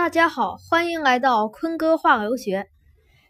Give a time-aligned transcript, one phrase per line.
[0.00, 2.70] 大家好，欢迎来到坤哥话留学。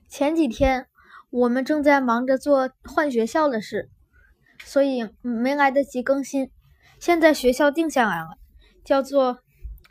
[0.08, 0.86] 前几天
[1.29, 3.90] 我们正在忙着做换学校的事，
[4.64, 6.48] 所以没来得及更新。
[7.00, 8.38] 现在学校定下来了，
[8.84, 9.41] 叫做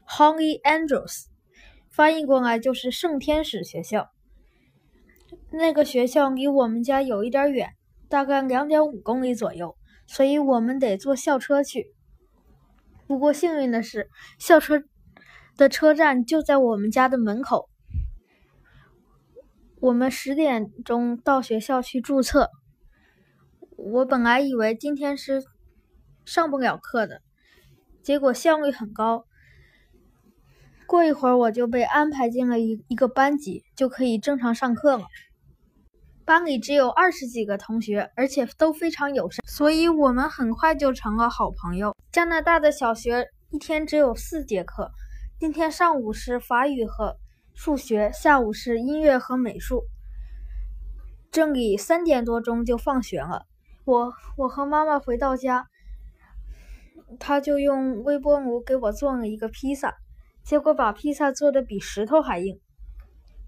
[0.08, 1.26] Holy Angels，
[1.92, 4.12] 翻译过来就是圣天使学校。
[5.52, 7.74] 那个学校离我们家有一点远，
[8.08, 9.76] 大概两点五公里左右，
[10.08, 11.94] 所以我们得坐校车去。
[13.06, 14.82] 不过幸运的是，校车。
[15.60, 17.70] 的车站就在我们家的门口。
[19.82, 22.50] 我们十点钟到学校去注册。
[23.76, 25.44] 我本来以为今天是
[26.24, 27.22] 上不了课的，
[28.02, 29.26] 结果效率很高。
[30.88, 35.06] 过一会儿我就被安排进了一一个班级，就可以正常上课了。
[36.24, 41.94] 班里只有二十几个同学，而且都非常友善，所以我们很快就成了好朋友。
[42.14, 44.90] 加拿大的小学一天只有四节课。
[45.40, 47.16] 今天上午是法语和
[47.54, 49.86] 数学，下午是音乐和美术。
[51.32, 53.46] 这里三点多钟就放学了。
[53.86, 55.70] 我我和妈妈回到家，
[57.22, 59.96] 他就用微波炉给我做了一个披萨，
[60.44, 62.60] 结果把披萨做的比石头还硬。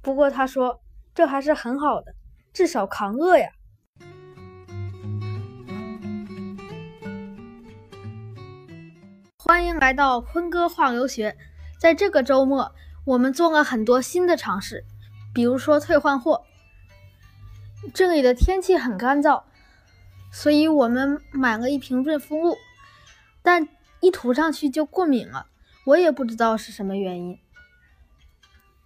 [0.02, 0.80] 不过他说
[1.14, 2.16] 这还是很好的，
[2.54, 3.50] 至少扛饿呀。
[9.38, 11.36] 欢迎来到坤哥话留学。
[11.82, 14.86] 在这个周末，我们做了很多新的尝试，
[15.34, 16.44] 比如说退换货。
[17.92, 19.42] 这里的天气很干燥，
[20.32, 22.56] 所以我们买了一瓶润肤露，
[23.42, 23.68] 但
[24.00, 25.48] 一涂上去就过敏了。
[25.86, 27.40] 我也不知道是什么原因，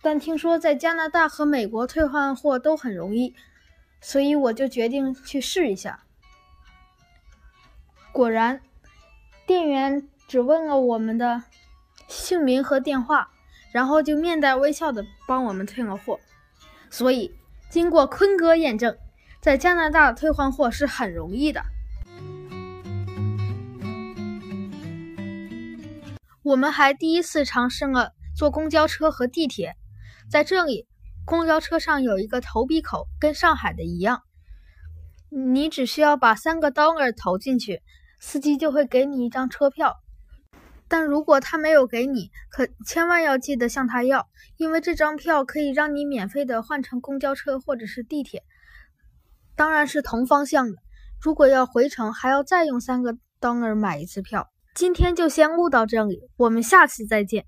[0.02, 3.36] 但听说在加拿大和美国退换货都很容易，
[4.00, 6.06] 所以我就决定去试一下。
[8.14, 8.62] 果然，
[9.46, 11.44] 店员只问了我们的。
[12.26, 13.30] 姓名和电话，
[13.72, 16.20] 然后就面带微笑的帮我们退了货。
[16.90, 17.32] 所以，
[17.70, 18.98] 经过坤哥验证，
[19.40, 21.62] 在加拿大退换货是很容易的。
[26.42, 29.76] 我们还第一次尝试了坐公交车和地铁。
[30.28, 30.88] 在这里，
[31.26, 34.24] 公交车上有一个投币口，跟上海的一样，
[35.30, 37.84] 你只需要把三个 dollar 投进去，
[38.20, 39.98] 司机就会给你一张车票。
[40.88, 48.44] 但如果他没有给你，可千万要记得向他要，因为这张票可以让你免费的换乘公交车或者是地铁，
[49.56, 50.78] 当然是同方向的。
[51.22, 54.52] 如果要回程，还要再用三个 dollar 买一次票。
[54.76, 57.46] 今天就先录到这里，我们下次再见。